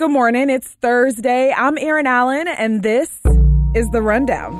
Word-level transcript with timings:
Good 0.00 0.12
morning. 0.12 0.48
It's 0.48 0.66
Thursday. 0.66 1.52
I'm 1.54 1.76
Erin 1.76 2.06
Allen, 2.06 2.48
and 2.48 2.82
this 2.82 3.20
is 3.74 3.86
The 3.90 4.00
Rundown. 4.00 4.58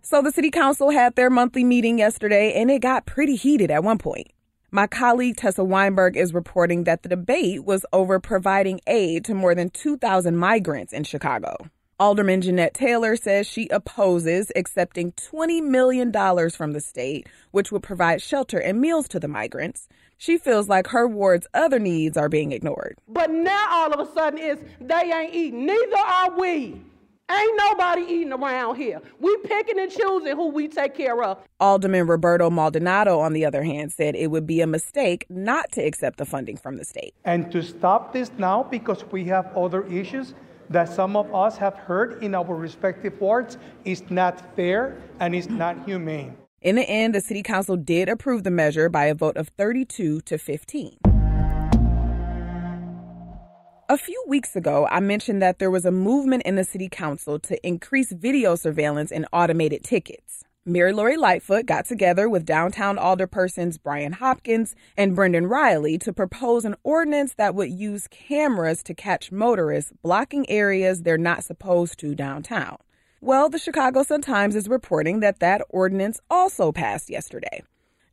So, 0.00 0.22
the 0.22 0.32
City 0.32 0.50
Council 0.50 0.88
had 0.88 1.14
their 1.14 1.28
monthly 1.28 1.62
meeting 1.62 1.98
yesterday, 1.98 2.54
and 2.54 2.70
it 2.70 2.78
got 2.78 3.04
pretty 3.04 3.36
heated 3.36 3.70
at 3.70 3.84
one 3.84 3.98
point. 3.98 4.28
My 4.70 4.86
colleague 4.86 5.36
Tessa 5.36 5.62
Weinberg 5.62 6.16
is 6.16 6.32
reporting 6.32 6.84
that 6.84 7.02
the 7.02 7.10
debate 7.10 7.66
was 7.66 7.84
over 7.92 8.18
providing 8.18 8.80
aid 8.86 9.26
to 9.26 9.34
more 9.34 9.54
than 9.54 9.68
2,000 9.68 10.34
migrants 10.34 10.94
in 10.94 11.04
Chicago. 11.04 11.58
Alderman 12.00 12.40
Jeanette 12.40 12.72
Taylor 12.72 13.14
says 13.14 13.46
she 13.46 13.68
opposes 13.68 14.50
accepting 14.56 15.12
$20 15.12 15.62
million 15.62 16.10
from 16.50 16.72
the 16.72 16.80
state, 16.80 17.28
which 17.50 17.70
would 17.70 17.82
provide 17.82 18.22
shelter 18.22 18.58
and 18.58 18.80
meals 18.80 19.06
to 19.08 19.20
the 19.20 19.28
migrants. 19.28 19.86
She 20.22 20.38
feels 20.38 20.68
like 20.68 20.86
her 20.86 21.08
ward's 21.08 21.48
other 21.52 21.80
needs 21.80 22.16
are 22.16 22.28
being 22.28 22.52
ignored. 22.52 22.96
But 23.08 23.32
now 23.32 23.66
all 23.72 23.92
of 23.92 23.98
a 23.98 24.12
sudden 24.12 24.38
it's 24.38 24.62
they 24.80 25.10
ain't 25.12 25.34
eating. 25.34 25.66
Neither 25.66 25.98
are 25.98 26.38
we. 26.38 26.80
Ain't 27.28 27.56
nobody 27.56 28.02
eating 28.02 28.32
around 28.32 28.76
here. 28.76 29.00
We 29.18 29.36
picking 29.38 29.80
and 29.80 29.90
choosing 29.90 30.36
who 30.36 30.50
we 30.50 30.68
take 30.68 30.94
care 30.94 31.20
of. 31.24 31.38
Alderman 31.58 32.06
Roberto 32.06 32.50
Maldonado, 32.50 33.18
on 33.18 33.32
the 33.32 33.44
other 33.44 33.64
hand, 33.64 33.90
said 33.90 34.14
it 34.14 34.28
would 34.28 34.46
be 34.46 34.60
a 34.60 34.66
mistake 34.68 35.26
not 35.28 35.72
to 35.72 35.82
accept 35.82 36.18
the 36.18 36.24
funding 36.24 36.56
from 36.56 36.76
the 36.76 36.84
state. 36.84 37.14
And 37.24 37.50
to 37.50 37.60
stop 37.60 38.12
this 38.12 38.30
now 38.38 38.62
because 38.62 39.04
we 39.10 39.24
have 39.24 39.46
other 39.56 39.84
issues 39.88 40.34
that 40.70 40.88
some 40.88 41.16
of 41.16 41.34
us 41.34 41.56
have 41.56 41.74
heard 41.74 42.22
in 42.22 42.36
our 42.36 42.54
respective 42.54 43.20
wards 43.20 43.58
is 43.84 44.08
not 44.08 44.54
fair 44.54 44.98
and 45.18 45.34
is 45.34 45.48
not 45.48 45.84
humane. 45.84 46.36
In 46.62 46.76
the 46.76 46.88
end, 46.88 47.12
the 47.12 47.20
city 47.20 47.42
council 47.42 47.76
did 47.76 48.08
approve 48.08 48.44
the 48.44 48.50
measure 48.50 48.88
by 48.88 49.06
a 49.06 49.16
vote 49.16 49.36
of 49.36 49.48
32 49.48 50.20
to 50.20 50.38
15. 50.38 50.96
A 53.88 53.98
few 53.98 54.24
weeks 54.28 54.54
ago, 54.54 54.86
I 54.88 55.00
mentioned 55.00 55.42
that 55.42 55.58
there 55.58 55.72
was 55.72 55.84
a 55.84 55.90
movement 55.90 56.44
in 56.44 56.54
the 56.54 56.62
city 56.62 56.88
council 56.88 57.40
to 57.40 57.66
increase 57.66 58.12
video 58.12 58.54
surveillance 58.54 59.10
and 59.10 59.26
automated 59.32 59.82
tickets. 59.82 60.44
Mayor 60.64 60.94
Lori 60.94 61.16
Lightfoot 61.16 61.66
got 61.66 61.86
together 61.86 62.28
with 62.28 62.46
downtown 62.46 62.96
alderpersons 62.96 63.82
Brian 63.82 64.12
Hopkins 64.12 64.76
and 64.96 65.16
Brendan 65.16 65.48
Reilly 65.48 65.98
to 65.98 66.12
propose 66.12 66.64
an 66.64 66.76
ordinance 66.84 67.34
that 67.34 67.56
would 67.56 67.72
use 67.72 68.06
cameras 68.06 68.84
to 68.84 68.94
catch 68.94 69.32
motorists 69.32 69.92
blocking 70.00 70.48
areas 70.48 71.02
they're 71.02 71.18
not 71.18 71.42
supposed 71.42 71.98
to 71.98 72.14
downtown. 72.14 72.76
Well, 73.24 73.48
the 73.48 73.58
Chicago 73.60 74.02
Sun-Times 74.02 74.56
is 74.56 74.68
reporting 74.68 75.20
that 75.20 75.38
that 75.38 75.62
ordinance 75.68 76.18
also 76.28 76.72
passed 76.72 77.08
yesterday. 77.08 77.62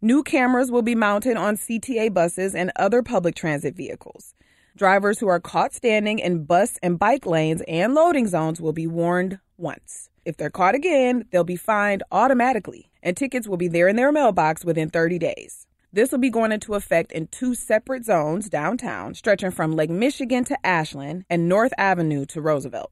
New 0.04 0.22
cameras 0.22 0.72
will 0.72 0.84
be 0.84 0.94
mounted 0.94 1.36
on 1.36 1.58
CTA 1.58 2.14
buses 2.14 2.54
and 2.54 2.72
other 2.76 3.02
public 3.02 3.34
transit 3.34 3.76
vehicles. 3.76 4.36
Drivers 4.78 5.18
who 5.18 5.28
are 5.28 5.40
caught 5.40 5.74
standing 5.74 6.20
in 6.20 6.44
bus 6.44 6.78
and 6.84 7.00
bike 7.00 7.26
lanes 7.26 7.64
and 7.68 7.96
loading 7.96 8.28
zones 8.28 8.62
will 8.62 8.72
be 8.72 8.86
warned 8.86 9.40
once. 9.58 10.12
If 10.26 10.38
they're 10.38 10.52
caught 10.52 10.76
again, 10.76 11.26
they'll 11.32 11.44
be 11.44 11.56
fined 11.56 12.04
automatically, 12.12 12.92
and 13.02 13.18
tickets 13.18 13.48
will 13.48 13.58
be 13.58 13.68
there 13.68 13.88
in 13.88 13.96
their 13.96 14.12
mailbox 14.12 14.64
within 14.64 14.92
30 14.92 15.18
days. 15.18 15.66
This 15.92 16.12
will 16.12 16.20
be 16.20 16.30
going 16.30 16.52
into 16.52 16.76
effect 16.76 17.12
in 17.14 17.26
two 17.30 17.56
separate 17.56 18.06
zones 18.06 18.48
downtown, 18.48 19.16
stretching 19.16 19.50
from 19.50 19.76
Lake 19.76 19.90
Michigan 19.90 20.44
to 20.44 20.58
Ashland 20.64 21.26
and 21.32 21.50
North 21.50 21.74
Avenue 21.80 22.28
to 22.28 22.42
Roosevelt. 22.42 22.92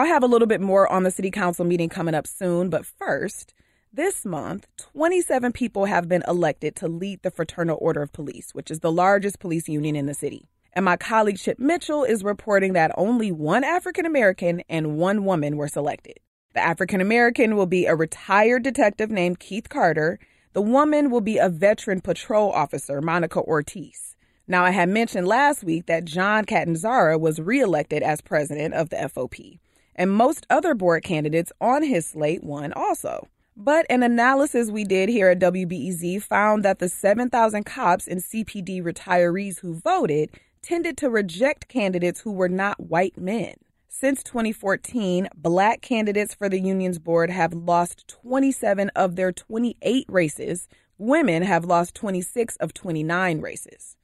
I'll 0.00 0.06
have 0.06 0.22
a 0.22 0.26
little 0.26 0.48
bit 0.48 0.62
more 0.62 0.90
on 0.90 1.02
the 1.02 1.10
city 1.10 1.30
council 1.30 1.66
meeting 1.66 1.90
coming 1.90 2.14
up 2.14 2.26
soon, 2.26 2.70
but 2.70 2.86
first, 2.86 3.52
this 3.92 4.24
month, 4.24 4.66
27 4.78 5.52
people 5.52 5.84
have 5.84 6.08
been 6.08 6.22
elected 6.26 6.74
to 6.76 6.88
lead 6.88 7.20
the 7.22 7.30
Fraternal 7.30 7.76
Order 7.78 8.00
of 8.00 8.10
Police, 8.14 8.54
which 8.54 8.70
is 8.70 8.80
the 8.80 8.90
largest 8.90 9.40
police 9.40 9.68
union 9.68 9.96
in 9.96 10.06
the 10.06 10.14
city. 10.14 10.48
And 10.72 10.86
my 10.86 10.96
colleague 10.96 11.36
Chip 11.36 11.58
Mitchell 11.58 12.04
is 12.04 12.24
reporting 12.24 12.72
that 12.72 12.94
only 12.96 13.30
one 13.30 13.62
African 13.62 14.06
American 14.06 14.62
and 14.70 14.96
one 14.96 15.26
woman 15.26 15.58
were 15.58 15.68
selected. 15.68 16.18
The 16.54 16.64
African 16.64 17.02
American 17.02 17.54
will 17.54 17.66
be 17.66 17.84
a 17.84 17.94
retired 17.94 18.62
detective 18.62 19.10
named 19.10 19.38
Keith 19.38 19.68
Carter. 19.68 20.18
The 20.54 20.62
woman 20.62 21.10
will 21.10 21.20
be 21.20 21.36
a 21.36 21.50
veteran 21.50 22.00
patrol 22.00 22.50
officer, 22.52 23.02
Monica 23.02 23.40
Ortiz. 23.42 24.16
Now, 24.48 24.64
I 24.64 24.70
had 24.70 24.88
mentioned 24.88 25.28
last 25.28 25.62
week 25.62 25.84
that 25.88 26.06
John 26.06 26.46
Catanzara 26.46 27.20
was 27.20 27.38
reelected 27.38 28.02
as 28.02 28.22
president 28.22 28.72
of 28.72 28.88
the 28.88 28.96
FOP 28.96 29.60
and 30.00 30.10
most 30.10 30.46
other 30.48 30.74
board 30.74 31.04
candidates 31.04 31.52
on 31.60 31.82
his 31.82 32.06
slate 32.06 32.42
won 32.42 32.72
also. 32.72 33.28
But 33.54 33.84
an 33.90 34.02
analysis 34.02 34.70
we 34.70 34.82
did 34.82 35.10
here 35.10 35.28
at 35.28 35.40
WBEZ 35.40 36.22
found 36.22 36.64
that 36.64 36.78
the 36.78 36.88
7,000 36.88 37.64
cops 37.64 38.08
and 38.08 38.22
CPD 38.22 38.82
retirees 38.82 39.60
who 39.60 39.74
voted 39.74 40.30
tended 40.62 40.96
to 40.96 41.10
reject 41.10 41.68
candidates 41.68 42.20
who 42.20 42.32
were 42.32 42.48
not 42.48 42.80
white 42.80 43.18
men. 43.18 43.56
Since 43.88 44.22
2014, 44.22 45.28
black 45.36 45.82
candidates 45.82 46.32
for 46.32 46.48
the 46.48 46.60
union's 46.60 46.98
board 46.98 47.28
have 47.28 47.52
lost 47.52 48.08
27 48.08 48.88
of 48.96 49.16
their 49.16 49.32
28 49.32 50.06
races. 50.08 50.66
Women 50.96 51.42
have 51.42 51.66
lost 51.66 51.94
26 51.94 52.56
of 52.56 52.72
29 52.72 53.42
races. 53.42 53.98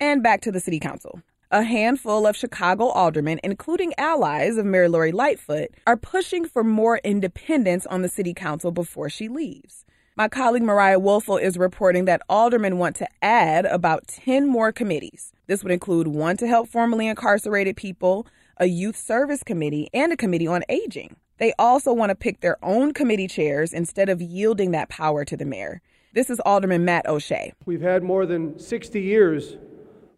And 0.00 0.24
back 0.24 0.40
to 0.40 0.50
the 0.50 0.58
city 0.58 0.80
council. 0.80 1.22
A 1.52 1.62
handful 1.62 2.26
of 2.26 2.36
Chicago 2.36 2.86
aldermen, 2.86 3.38
including 3.44 3.94
allies 3.98 4.56
of 4.56 4.66
Mayor 4.66 4.88
Lori 4.88 5.12
Lightfoot, 5.12 5.68
are 5.86 5.96
pushing 5.96 6.44
for 6.44 6.64
more 6.64 6.98
independence 7.04 7.86
on 7.86 8.02
the 8.02 8.08
city 8.08 8.34
council 8.34 8.72
before 8.72 9.08
she 9.08 9.28
leaves. 9.28 9.84
My 10.16 10.26
colleague 10.26 10.64
Mariah 10.64 10.98
Woelfel 10.98 11.40
is 11.40 11.56
reporting 11.56 12.04
that 12.06 12.22
aldermen 12.28 12.78
want 12.78 12.96
to 12.96 13.06
add 13.22 13.64
about 13.64 14.08
10 14.08 14.48
more 14.48 14.72
committees. 14.72 15.32
This 15.46 15.62
would 15.62 15.70
include 15.70 16.08
one 16.08 16.36
to 16.38 16.48
help 16.48 16.68
formerly 16.68 17.06
incarcerated 17.06 17.76
people, 17.76 18.26
a 18.56 18.66
youth 18.66 18.96
service 18.96 19.44
committee, 19.44 19.88
and 19.94 20.12
a 20.12 20.16
committee 20.16 20.48
on 20.48 20.64
aging. 20.68 21.14
They 21.38 21.52
also 21.60 21.92
want 21.92 22.10
to 22.10 22.16
pick 22.16 22.40
their 22.40 22.56
own 22.60 22.92
committee 22.92 23.28
chairs 23.28 23.72
instead 23.72 24.08
of 24.08 24.20
yielding 24.20 24.72
that 24.72 24.88
power 24.88 25.24
to 25.24 25.36
the 25.36 25.44
mayor. 25.44 25.80
This 26.12 26.28
is 26.28 26.40
Alderman 26.40 26.84
Matt 26.84 27.06
O'Shea. 27.06 27.52
We've 27.66 27.82
had 27.82 28.02
more 28.02 28.26
than 28.26 28.58
60 28.58 29.00
years 29.00 29.58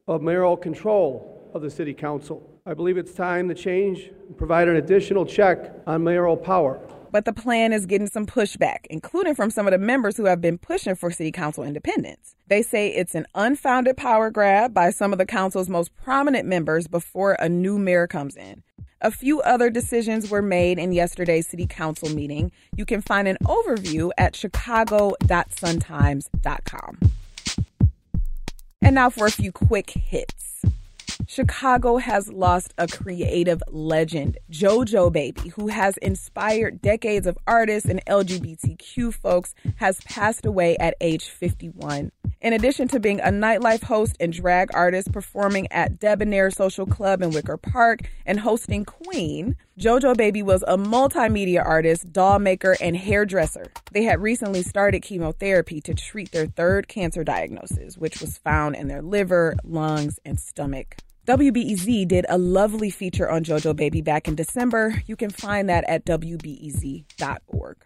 of 0.09 0.23
mayoral 0.23 0.57
control 0.57 1.51
of 1.55 1.63
the 1.63 1.71
City 1.71 1.95
Council. 1.95 2.43
I 2.67 2.75
believe 2.75 2.99
it's 2.99 3.15
time 3.15 3.49
to 3.49 3.55
change 3.55 4.11
and 4.27 4.37
provide 4.37 4.67
an 4.69 4.75
additional 4.77 5.25
check 5.25 5.73
on 5.87 6.03
mayoral 6.03 6.37
power. 6.37 6.81
But 7.11 7.25
the 7.25 7.33
plan 7.33 7.73
is 7.73 7.87
getting 7.87 8.09
some 8.09 8.27
pushback, 8.27 8.81
including 8.91 9.35
from 9.35 9.49
some 9.51 9.67
of 9.67 9.73
the 9.73 9.79
members 9.79 10.19
who 10.19 10.27
have 10.27 10.43
been 10.43 10.59
pushing 10.59 10.95
for 10.95 11.11
City 11.11 11.33
Council 11.33 11.65
independence. 11.65 12.37
They 12.49 12.61
say 12.63 12.89
it's 12.89 13.15
an 13.15 13.25
unfounded 13.35 13.97
power 13.97 14.31
grab 14.31 14.75
by 14.75 14.91
some 14.91 15.13
of 15.13 15.19
the 15.19 15.25
council's 15.25 15.71
most 15.71 15.97
prominent 15.97 16.47
members 16.47 16.89
before 16.89 17.33
a 17.35 17.49
new 17.49 17.79
mayor 17.79 18.07
comes 18.07 18.37
in. 18.37 18.63
A 19.01 19.11
few 19.11 19.41
other 19.43 19.71
decisions 19.71 20.31
were 20.31 20.43
made 20.43 20.79
in 20.79 20.93
yesterday's 20.93 21.47
city 21.47 21.67
council 21.67 22.11
meeting. 22.11 22.53
You 22.77 22.85
can 22.85 23.01
find 23.01 23.27
an 23.29 23.39
overview 23.45 24.11
at 24.19 24.35
chicago.suntimes.com. 24.35 26.99
And 28.81 28.95
now 28.95 29.11
for 29.11 29.27
a 29.27 29.31
few 29.31 29.53
quick 29.53 29.91
hits. 29.91 30.63
Chicago 31.27 31.99
has 31.99 32.33
lost 32.33 32.73
a 32.79 32.87
creative 32.87 33.63
legend, 33.69 34.39
JoJo 34.51 35.13
Baby, 35.13 35.51
who 35.51 35.69
has 35.69 35.97
inspired 35.99 36.81
decades 36.81 37.27
of 37.27 37.37
artists 37.47 37.89
and 37.89 38.05
LGBTQ 38.07 39.13
folks, 39.13 39.55
has 39.77 40.01
passed 40.03 40.47
away 40.47 40.77
at 40.79 40.95
age 41.01 41.27
51. 41.29 42.13
In 42.41 42.53
addition 42.53 42.87
to 42.89 43.01
being 43.01 43.19
a 43.19 43.33
nightlife 43.33 43.83
host 43.83 44.17
and 44.21 44.33
drag 44.33 44.73
artist 44.73 45.11
performing 45.11 45.67
at 45.73 45.99
Debonair 45.99 46.53
Social 46.53 46.87
Club 46.87 47.21
in 47.21 47.31
Wicker 47.31 47.57
Park 47.57 48.09
and 48.25 48.39
hosting 48.39 48.85
Queen, 48.85 49.57
JoJo 49.77 50.17
Baby 50.17 50.45
was 50.45 50.63
a 50.69 50.77
multimedia 50.77 51.65
artist, 51.67 52.13
doll 52.13 52.39
maker, 52.39 52.77
and 52.81 52.97
hairdresser. 52.97 53.73
They 53.91 54.05
had 54.05 54.23
recently 54.23 54.63
started 54.63 55.01
chemotherapy 55.03 55.81
to 55.81 55.95
treat 55.95 56.31
their 56.31 56.47
third 56.47 56.87
cancer 56.87 57.25
diagnosis, 57.25 57.99
which 57.99 58.21
was 58.21 58.39
found 58.39 58.77
in 58.77 58.87
their 58.87 59.03
liver, 59.03 59.57
lungs, 59.65 60.21
and 60.25 60.39
stomach. 60.39 60.95
WBEZ 61.27 62.07
did 62.07 62.25
a 62.29 62.39
lovely 62.39 62.91
feature 62.91 63.29
on 63.29 63.43
JoJo 63.43 63.75
Baby 63.75 64.01
back 64.01 64.29
in 64.29 64.37
December. 64.37 65.03
You 65.07 65.17
can 65.17 65.31
find 65.31 65.69
that 65.69 65.83
at 65.89 66.07
WBEZ.org. 66.07 67.77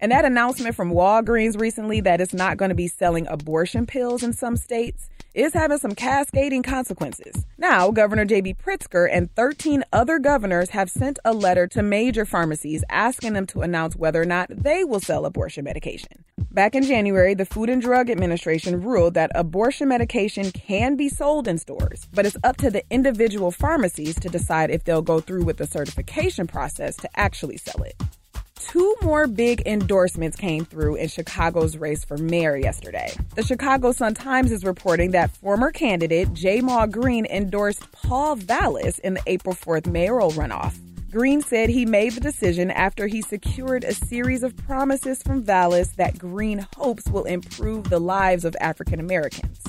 And 0.00 0.12
that 0.12 0.24
announcement 0.24 0.74
from 0.74 0.92
Walgreens 0.92 1.58
recently 1.58 2.00
that 2.02 2.20
it's 2.20 2.34
not 2.34 2.56
going 2.56 2.68
to 2.68 2.74
be 2.74 2.88
selling 2.88 3.26
abortion 3.28 3.86
pills 3.86 4.22
in 4.22 4.32
some 4.32 4.56
states 4.56 5.08
is 5.36 5.52
having 5.52 5.78
some 5.78 5.94
cascading 5.94 6.62
consequences. 6.62 7.44
Now, 7.58 7.90
Governor 7.90 8.24
J.B. 8.24 8.54
Pritzker 8.54 9.08
and 9.10 9.34
13 9.34 9.84
other 9.92 10.18
governors 10.18 10.70
have 10.70 10.90
sent 10.90 11.18
a 11.24 11.32
letter 11.32 11.66
to 11.68 11.82
major 11.82 12.24
pharmacies 12.24 12.82
asking 12.88 13.34
them 13.34 13.46
to 13.48 13.60
announce 13.60 13.94
whether 13.94 14.20
or 14.20 14.24
not 14.24 14.48
they 14.50 14.82
will 14.82 15.00
sell 15.00 15.26
abortion 15.26 15.64
medication. 15.64 16.24
Back 16.50 16.74
in 16.74 16.84
January, 16.84 17.34
the 17.34 17.44
Food 17.44 17.68
and 17.68 17.82
Drug 17.82 18.08
Administration 18.08 18.82
ruled 18.82 19.12
that 19.14 19.30
abortion 19.34 19.88
medication 19.88 20.50
can 20.52 20.96
be 20.96 21.10
sold 21.10 21.48
in 21.48 21.58
stores, 21.58 22.08
but 22.14 22.24
it's 22.24 22.38
up 22.42 22.56
to 22.58 22.70
the 22.70 22.82
individual 22.90 23.50
pharmacies 23.50 24.18
to 24.20 24.30
decide 24.30 24.70
if 24.70 24.84
they'll 24.84 25.02
go 25.02 25.20
through 25.20 25.44
with 25.44 25.58
the 25.58 25.66
certification 25.66 26.46
process 26.46 26.96
to 26.96 27.10
actually 27.18 27.58
sell 27.58 27.82
it. 27.82 27.94
Two 28.58 28.96
more 29.02 29.26
big 29.26 29.62
endorsements 29.66 30.36
came 30.36 30.64
through 30.64 30.96
in 30.96 31.08
Chicago's 31.08 31.76
race 31.76 32.04
for 32.04 32.16
mayor 32.16 32.56
yesterday. 32.56 33.12
The 33.34 33.42
Chicago 33.42 33.92
Sun-Times 33.92 34.50
is 34.50 34.64
reporting 34.64 35.12
that 35.12 35.30
former 35.30 35.70
candidate 35.70 36.28
Ja'Mal 36.32 36.90
Green 36.90 37.26
endorsed 37.26 37.90
Paul 37.92 38.36
Vallas 38.36 38.98
in 38.98 39.14
the 39.14 39.22
April 39.26 39.54
4th 39.54 39.86
mayoral 39.86 40.32
runoff. 40.32 40.74
Green 41.10 41.40
said 41.40 41.70
he 41.70 41.86
made 41.86 42.12
the 42.12 42.20
decision 42.20 42.70
after 42.70 43.06
he 43.06 43.22
secured 43.22 43.84
a 43.84 43.94
series 43.94 44.42
of 44.42 44.56
promises 44.56 45.22
from 45.22 45.42
Vallas 45.42 45.92
that 45.92 46.18
Green 46.18 46.66
hopes 46.76 47.08
will 47.08 47.24
improve 47.24 47.88
the 47.88 48.00
lives 48.00 48.44
of 48.44 48.56
African 48.60 49.00
Americans. 49.00 49.62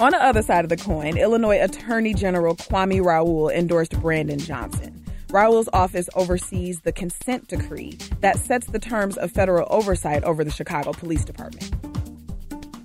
On 0.00 0.10
the 0.10 0.20
other 0.20 0.42
side 0.42 0.64
of 0.64 0.68
the 0.68 0.76
coin, 0.76 1.16
Illinois 1.16 1.62
Attorney 1.62 2.14
General 2.14 2.56
Kwame 2.56 3.04
Raoul 3.04 3.48
endorsed 3.50 4.00
Brandon 4.00 4.40
Johnson. 4.40 4.91
Raoul's 5.32 5.68
office 5.72 6.10
oversees 6.14 6.80
the 6.80 6.92
consent 6.92 7.48
decree 7.48 7.92
that 8.20 8.38
sets 8.38 8.66
the 8.66 8.78
terms 8.78 9.16
of 9.16 9.32
federal 9.32 9.66
oversight 9.70 10.22
over 10.24 10.44
the 10.44 10.50
Chicago 10.50 10.92
Police 10.92 11.24
Department. 11.24 11.74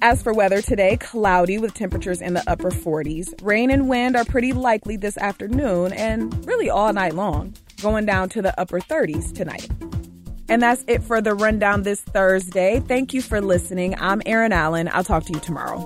As 0.02 0.24
for 0.24 0.32
weather 0.34 0.62
today, 0.62 0.96
cloudy 0.96 1.58
with 1.58 1.74
temperatures 1.74 2.22
in 2.22 2.36
the 2.36 2.44
upper 2.48 2.72
40s. 2.72 3.34
Rain 3.44 3.70
and 3.70 3.90
wind 3.90 4.16
are 4.16 4.24
pretty 4.24 4.54
likely 4.54 4.96
this 4.96 5.18
afternoon 5.18 5.92
and 5.92 6.46
really 6.48 6.70
all 6.70 6.94
night 6.94 7.16
long, 7.16 7.54
going 7.82 8.06
down 8.06 8.30
to 8.30 8.42
the 8.42 8.58
upper 8.58 8.80
30s 8.80 9.34
tonight. 9.34 9.70
And 10.48 10.62
that's 10.62 10.86
it 10.88 11.04
for 11.04 11.20
the 11.20 11.34
rundown 11.34 11.84
this 11.84 12.00
Thursday. 12.00 12.80
Thank 12.80 13.14
you 13.14 13.22
for 13.22 13.42
listening. 13.42 13.96
I'm 14.00 14.22
Erin 14.26 14.54
Allen. 14.54 14.90
I'll 14.94 15.04
talk 15.04 15.26
to 15.26 15.34
you 15.34 15.40
tomorrow. 15.42 15.86